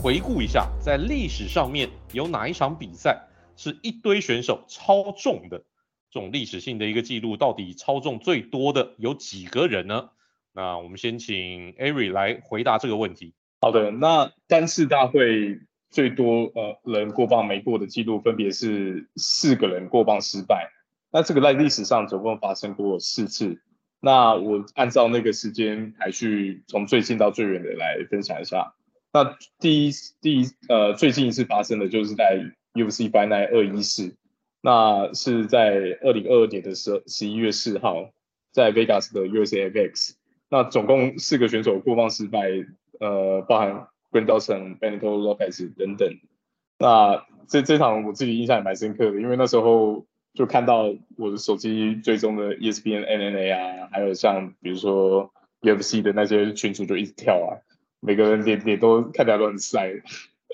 [0.00, 3.26] 回顾一下，在历史上面有哪一场比赛
[3.56, 5.58] 是一堆选手超重的？
[6.10, 10.10] 这种历史性的一个记录，到底超重最多的有几个人呢？
[10.52, 13.32] 那我们先请 Ari 来回答这个问题。
[13.62, 15.58] 好的，那单次大会
[15.90, 20.70] 最多呃人过磅没过的记录，分别是四个人过磅失败。
[21.10, 23.58] 那这个在历史上总共发生过四次。
[24.00, 28.74] 那我按照那个时间排序，从最近到最远的来分享一下。
[29.12, 32.38] 那第一第一呃最近一次发生的就是在
[32.74, 34.14] UFC Fight Night 214，
[34.60, 38.10] 那是在二零二二年的十十一月四号，
[38.52, 40.12] 在 Vegas 的 USAFX，
[40.50, 42.50] 那总共四个选手过磅失败，
[43.00, 46.08] 呃，包含 Grant Dawson、Benito Lopez 等等。
[46.78, 50.06] 那这这场我自己印象也蛮深刻的，因为那时候
[50.38, 57.58] 就看到我的手机追踪的 ESPN NNA 啊，还有像比如说 UFC 的那些群组就一直跳啊。
[57.98, 59.90] 每个人脸脸都看起来都很帅，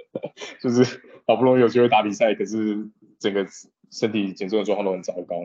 [0.63, 3.47] 就是好不容易有机会打比赛，可是整个
[3.91, 5.37] 身体减重的状况都很糟糕。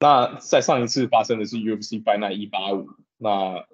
[0.00, 2.86] 那在上一次发生的是 UFC Fight Night 185，
[3.18, 3.64] 那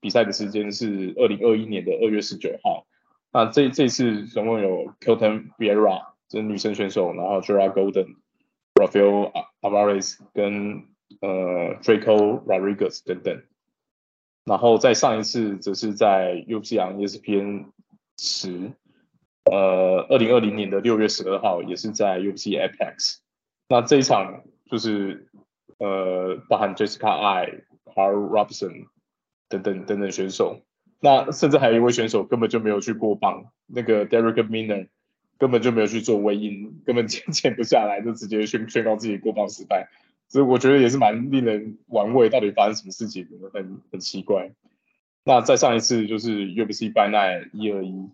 [0.00, 2.86] 比赛的时间是二零二一年的二月十九号。
[3.30, 8.16] 那这这次总共有 Ketlen Viera 这女生选手，然后 Gerald Golden、
[8.74, 10.88] Rafael Avarez 跟
[11.20, 13.42] 呃 Drako Rodriguez 等等。
[14.44, 17.66] 然后再上一次则是在 UFC on ESPN
[18.18, 18.72] 十
[19.44, 23.18] 呃，二零二零年的六月十二号，也是在 UFC Apex。
[23.68, 25.28] 那这一场就是
[25.78, 28.86] 呃，包含 Jessica I、Carl Robson
[29.48, 30.60] 等等等等选手。
[31.00, 34.88] 那甚至还有一位选手根本就没有去过磅，那个 Derek Miner，
[35.42, 39.88] 根本就没有去做微音 根本减减不下来，就直接宣宣告自己过磅失败。
[40.28, 44.52] 所以我觉得也是蛮令人玩味，到底发生什么事情，很很奇怪。
[45.24, 48.08] 那再上一次就是 UFC f i n a l 一二一，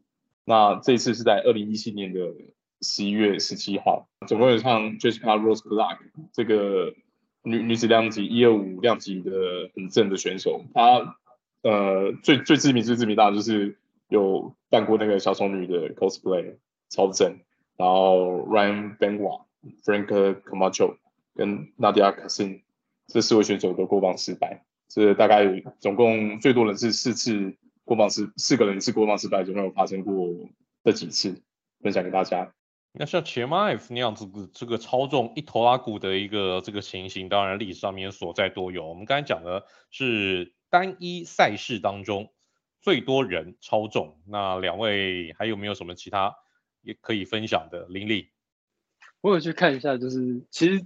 [0.47, 2.33] 那这次是在二零一七年的
[2.81, 5.99] 十一月十七号，总共有唱 Jessica Rose Clark
[6.33, 6.95] 这个
[7.43, 9.31] 女女子量级一二五量级的
[9.75, 11.19] 很正的选手，她
[11.63, 13.77] 呃最最知名最知名大的就是
[14.09, 16.55] 有扮过那个小丑女的 cosplay
[16.89, 17.39] 超正，
[17.77, 19.45] 然后 Ryan Benoit、
[19.85, 20.97] Frank Camacho。
[21.35, 22.63] 跟 Nadia Kassem
[23.07, 25.45] 这四位选手都过磅失败，这大概
[25.79, 30.27] 总共最多人是四次过磅失四个人一次过磅失败，就没有发生过
[30.83, 31.41] 这几次，
[31.81, 32.53] 分享给大家。
[32.91, 38.89] 那像 Chimaev 那样子的这个超重一头拉骨的一个这个情形，当然历史上面所在多有。
[38.89, 42.33] 我们刚才讲的是单一赛事当中
[42.81, 46.35] 最多人超重，那两位还有没有什么其他
[46.83, 47.87] 也可以分享的？
[47.89, 48.31] 林立，
[49.21, 50.85] 我有去看一下，就是其实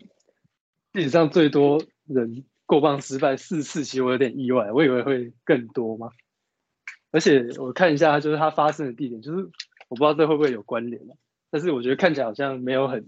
[0.92, 6.11] 历史上最多人过磅失败四次，其实我有点意外，我以为会更多嘛。
[7.11, 9.44] 而且我看一下，就是它发生的地点，就是
[9.88, 11.00] 我不知道这会不会有关联。
[11.50, 13.07] 但是我觉得看起来好像没有很，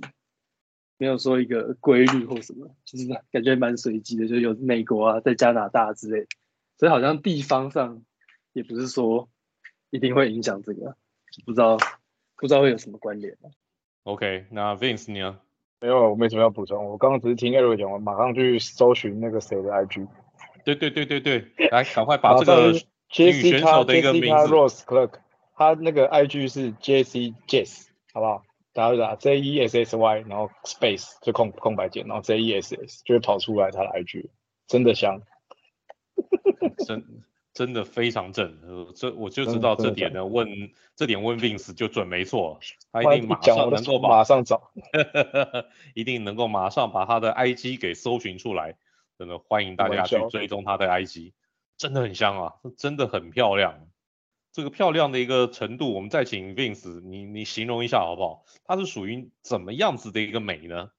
[0.99, 6.27] 没有说一个规律或什么，就是感觉蛮随机的，就有美国啊，在加拿大之类，
[6.77, 8.05] 所以好像地方上
[8.53, 9.31] 也不是说
[9.89, 10.99] 一定会影响这个，
[11.47, 11.79] 不知道
[12.45, 13.35] 不知道会有什么关联。
[14.03, 15.41] OK，那 Vince 你呢？
[15.81, 16.85] 没有，我没什么要补充。
[16.85, 20.07] 我刚刚只是听 Eric 讲，我马上去搜寻那个谁的 IG。
[20.63, 24.29] 对对对对对，来赶快把这个女选手的一个名字。
[24.29, 25.13] Jessica Rose Clark，
[25.57, 27.87] 他那个 IG 是 Jessie Jess。
[28.13, 28.43] 好不好？
[28.75, 34.29] 大家打 J E S S Y，然后 space 就空空白键，然后 J E S S 就会跑出来他的 IG，
[34.67, 35.23] 真的香，
[36.87, 37.03] 真
[37.55, 38.59] 真的非常正。
[38.67, 40.49] 呃，这我就知道这点呢，问
[40.97, 42.59] 这点问 Vince 就准没错，
[42.93, 44.73] 他一定马上能够马上找，
[45.95, 48.77] 一定能够马上把他的 IG 给搜寻出来。
[49.17, 51.33] 真的欢迎大家去追踪他的 IG，
[51.79, 53.87] 真的很香啊，真的很漂亮。
[54.53, 58.45] 这个漂亮的一个程度，我们再请 Vince，你你形容一下好不好？
[58.65, 60.91] 它是属于怎么样子的一个美呢？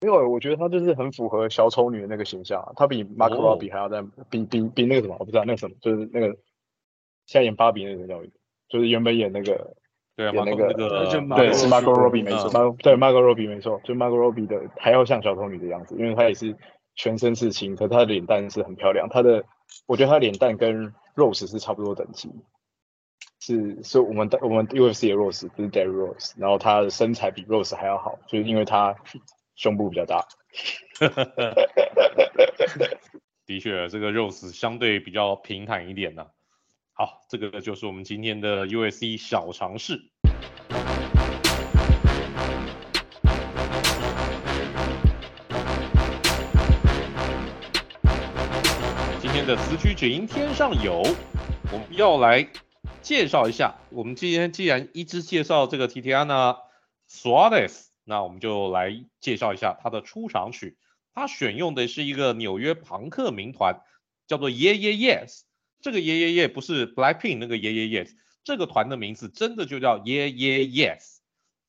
[0.00, 6.28] 因为我觉得她就是很符合小丑女的那个形象，她比 Margot Robbie 还要在、哦、比比比那个什么，我不知道那个什么，就是那个
[7.26, 8.22] 现在演芭比那个叫，
[8.68, 9.74] 就是原本演那个
[10.14, 11.00] 对演那个那个
[11.36, 16.56] 对是 Margot Robbie 没错，对 Margot Robbie 没错，就 Margot Robbie 的还要像小丑女的样子，因为她也是
[16.94, 19.44] 全身是青，可她的脸蛋是很漂亮，她的
[19.86, 22.30] 我觉得她脸蛋跟 Rose 是差不多等级。
[23.40, 28.96] 是，是我们的我们 UFC 的 Rose 不是 Derrick Rose，然后她的身材比 Rose 还要好，就是因为他
[29.58, 30.24] 胸部比较大。
[33.44, 36.28] 的确，这个 Rose 相对比较平坦一点呢、
[36.92, 40.00] 好，这个就是我们今天的 USC 小尝试。
[49.20, 51.02] 今天的此曲只应天上有，
[51.72, 52.48] 我们要来。
[53.00, 56.58] 介绍一下，我们今天既然一直介绍这个 Tatiana
[57.08, 60.78] Suarez，那我们就来介绍一下她的出场曲。
[61.14, 63.82] 她选用的是一个纽约朋克民团，
[64.26, 65.42] 叫做 Yeah Yeah Yes。
[65.82, 68.12] 这个 Yeah Yeah Yeah 不是 Blackpink 那个 Yeah Yeah Yes，
[68.44, 71.18] 这个团的名字真的就叫 Yeah Yeah Yes。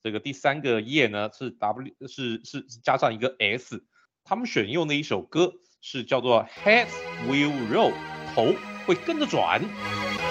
[0.01, 3.83] 这个第三个 Yeah 呢是 W 是是加上一个 S。
[4.23, 6.87] 他们选用的一首歌是叫做 Heads
[7.27, 7.93] Will Roll，
[8.33, 10.28] 头会跟着转。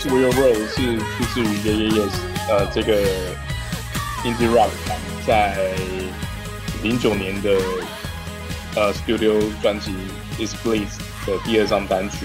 [0.00, 2.12] 是 Will Roll 是出自于 Yeah Yeah Yes，
[2.48, 2.94] 呃，这个
[4.24, 4.70] Indie Rock
[5.26, 5.74] 在
[6.82, 7.50] 零九年的
[8.76, 9.92] 呃 Studio 专辑
[10.38, 12.24] Is Bliss 的第二张单曲。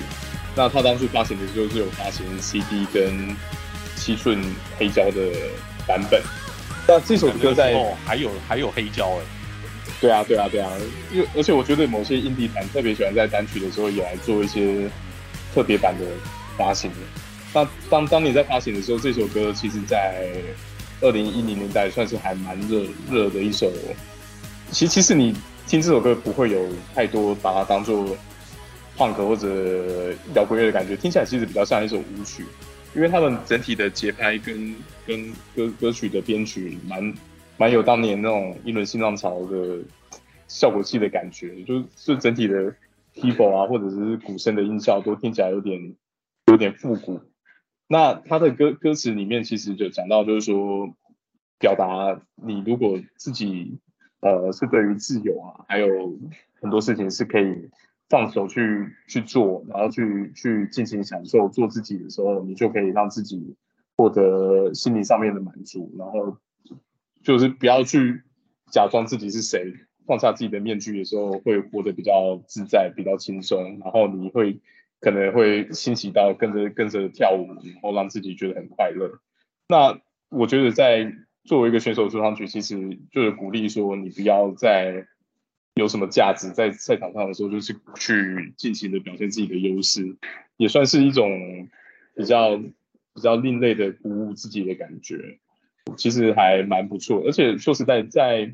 [0.55, 3.35] 那他当初发行的时候是有发行 CD 跟
[3.97, 4.41] 七寸
[4.77, 5.33] 黑胶的
[5.85, 6.21] 版本。
[6.87, 9.34] 那这首歌在哦，还有还有黑胶哎。
[10.01, 10.69] 对啊对啊对啊，
[11.11, 14.89] 因为而且我觉得某些印地坛特别喜欢在单曲的时候也来做一些
[15.53, 16.05] 特别版的
[16.57, 16.91] 发行。
[17.53, 20.25] 那当当你在发行的时候，这首歌其实，在
[21.01, 23.71] 二零一零年代算是还蛮热热的一首。
[24.71, 25.33] 其实其实你
[25.65, 28.05] 听这首歌不会有太多把它当做
[28.97, 32.45] punk 或者摇滚乐的感觉，听起来其实比较像一首舞曲，
[32.93, 34.75] 因为他们整体的节拍跟
[35.07, 37.13] 跟歌歌曲的编曲蛮
[37.57, 39.79] 蛮有当年那种一轮新浪潮的
[40.47, 42.75] 效果器的感觉，就是就整体的
[43.13, 45.95] keyboard 啊，或者是鼓声的音效都听起来有点
[46.47, 47.21] 有点复古。
[47.87, 50.93] 那他的歌歌词里面其实就讲到，就是说
[51.59, 53.79] 表达你如果自己
[54.21, 56.19] 呃是对于自由啊，还有
[56.59, 57.69] 很多事情是可以
[58.09, 63.55] 放手去去做，然后去去尽情享受做自己的时候，你就可以让自己
[63.95, 66.37] 获得心理上面的满足，然后
[67.25, 68.21] 就是不要去
[68.71, 69.73] 假装自己是谁，
[70.05, 74.61] 放下自己的面具的时候，会活得比较自在，比较轻松，然后你会。
[75.01, 79.19] 可能会欣喜到跟着跟着跳舞，然后让自己觉得很快乐。
[79.67, 79.99] 那
[80.29, 81.13] 我觉得在
[81.43, 85.05] 作为一个选手出上去，其实就是鼓励说，你不要再
[85.75, 90.15] 有什么价值，在赛场上的时候，就是去尽情的表现自己的优势，
[90.57, 91.29] 也算是一种
[92.15, 95.37] 比较比较另类的鼓舞自己的感觉。
[95.97, 98.53] 其实还蛮不错，而且说实在，在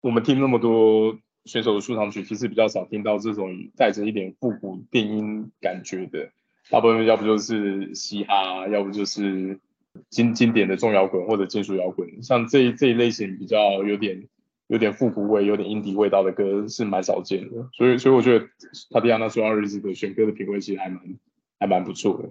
[0.00, 1.18] 我们听那么多。
[1.46, 6.30] 选手的出场曲其实比较少听到这种带着一点复古电音感觉的，
[6.70, 9.60] 大部分要不就是嘻哈，要不就是
[10.08, 14.26] 经经典的重摇滚或者金属摇滚，像这这一类型比较有点
[14.68, 18.46] 有点复古味、有点 indie 味道的歌是蛮少见的，所以所以我觉得
[18.90, 20.98] 塔蒂亚娜·苏亚雷斯的选歌的品味其实还蛮
[21.60, 22.30] 还蛮不错的，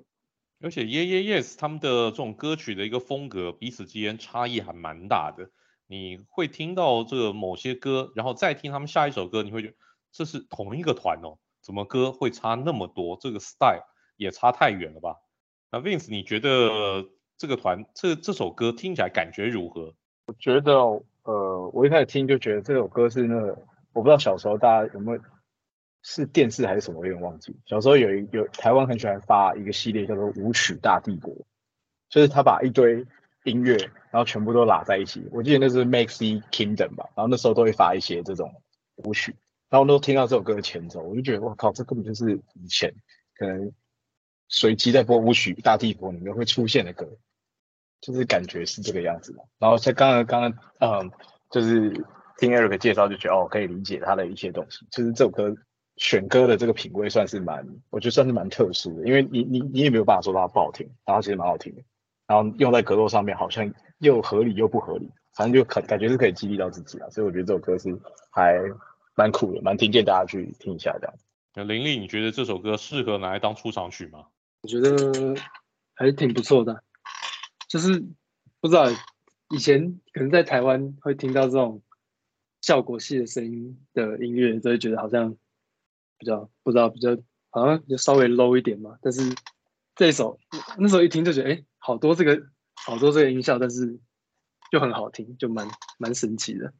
[0.64, 5.49] 而且 Yeah Yeah Yes 他们的这种歌曲的一个风格彼此之间差异还蛮大的。
[5.88, 9.74] 你会听到这个某些歌，然后再听他们下一首歌，你会觉得
[10.14, 13.18] 这是同一个团哦，怎么歌会差那么多？
[13.20, 13.84] 这个 style
[14.16, 15.18] 也差太远了吧？
[15.70, 19.93] 那 Vince，你觉得这个团这这首歌听起来感觉如何？
[20.28, 20.74] 我觉得，
[21.24, 23.47] 呃，我一开始听就觉得这首歌是那个，
[23.91, 25.22] 我不知道小时候大家有没有
[26.04, 27.56] 是电视还是什么，我有点忘记。
[27.66, 31.34] 小时候有一有台湾很喜欢发一个系列叫做《舞曲大帝国》，
[32.10, 33.04] 就是他把一堆。
[33.45, 33.76] 音乐，
[34.10, 35.28] 然后全部都拉在一起。
[35.30, 38.49] 我记得那是 Maxi Kingdom 吧，然后那时候都会发一些这种
[38.95, 39.36] 舞曲，
[39.70, 42.95] 然后都听到这首歌的前奏，我就觉得我靠，这根本就是以前
[43.36, 43.70] 可能
[44.47, 47.06] 随机在播舞曲大帝国里面会出现的歌，
[47.99, 49.36] 就是感觉是这个样子。
[49.60, 51.12] 然后在刚刚刚刚，嗯，
[51.49, 51.89] 就是
[52.38, 54.88] 听 Eric 介绍就觉得哦，可以理解他的一些东西。
[54.89, 55.54] 就是这首歌
[55.98, 61.82] 选歌的这个品味算是蛮，我觉得算是蛮特殊的，因为你你你也没有办法说它不好听，然后其实蛮好听的。
[62.26, 67.96] 然后用在格斗上面，好像又合理又不合理，反正就可感觉是可以激励到自己啊，所以我觉得这首歌是
[68.32, 68.60] 还
[69.16, 71.14] 蛮酷的，蛮推荐大家去听一下这样。
[71.54, 74.26] 那林立，你觉得这首歌适合拿来当出场曲吗？
[74.62, 75.36] 我觉得
[75.94, 76.82] 还挺不错的，
[77.68, 78.04] 就是
[78.62, 78.86] 不知道
[79.50, 81.84] 以前可能在台湾会听到这种
[82.62, 85.36] 效果系的声音的音乐，就会觉得好像
[86.24, 87.09] 比较不知道比较
[87.49, 89.21] 好像就稍微 low 一点嘛，但是
[89.95, 90.39] 这一首
[90.78, 91.53] 那时候一听就觉得哎。
[91.53, 92.41] 诶好多这个
[92.76, 93.99] 好多这个音效，但是
[94.71, 95.67] 就很好听，就蛮
[95.97, 96.74] 蛮神奇的。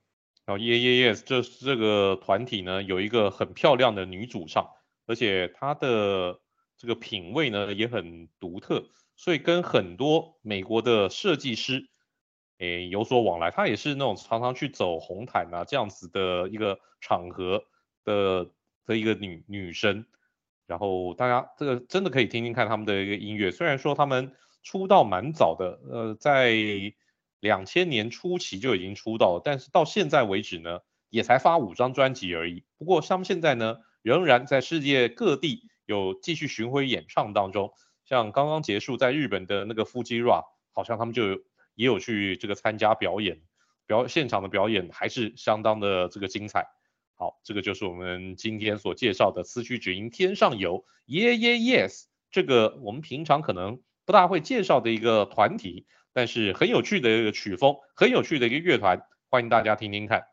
[0.46, 4.66] 然后 Yeah Yeah Yes 这这个团体呢，有一个很漂亮的女主唱，
[5.06, 6.40] 而且她的
[6.78, 8.86] 这个品味呢也很独特，
[9.18, 11.90] 所以跟很多美国的设计师
[12.60, 13.52] 诶有所往来。
[13.52, 17.66] 她也是那种常常去走红毯啊这样子的一个场合
[18.06, 18.50] 的
[18.86, 20.06] 的一个女女生。
[20.68, 24.34] 然后大家这个真的可以听听看他们的一个音乐，虽然说他们。
[24.66, 26.54] 出道蛮早的，呃，在
[27.42, 30.80] 两千年初期就已经出道了，但是到现在为止呢，
[31.10, 32.64] 也才发五张专辑而已。
[32.78, 37.74] 不过他们现在呢，仍然在世界各地有继续巡回演唱当中。
[38.06, 41.36] 像刚刚结束在日本的那个 Fuji Rock，好像他们就有
[41.76, 43.42] 也有去这个参加表演，
[43.86, 46.68] 表现场的表演还是相当的这个精彩。
[47.24, 53.82] 好，这个就是我们今天所介绍的此曲只应天上有，Yeah Yeah Yes，这个我们平常可能。
[54.04, 60.26] 不大会介绍的一个团体，但是很有趣的一个曲风，很有趣的一个乐团，欢迎大家听听看。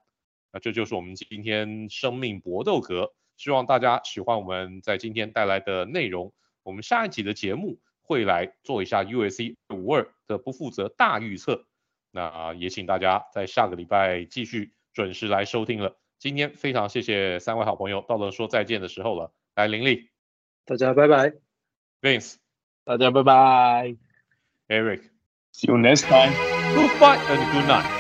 [0.53, 6.33] 那这就是我们今天生命搏斗格，希望大家喜欢我们在今天带来的内容。
[6.65, 11.67] 我们下一集的节目会来做一下 U S C 五二的不负责大预测，
[12.11, 15.97] 那也请大家在下个礼拜继续准时来收听了。
[16.21, 19.33] 今天非常谢谢三位好朋友，到了说再见的时候了。
[19.55, 20.11] 来，林立，
[20.67, 21.33] 大家拜拜
[22.03, 22.35] ，Vince。
[22.85, 23.97] 大家拜拜
[24.69, 26.35] ，Eric，See you next time.
[26.75, 28.00] Goodbye and good night.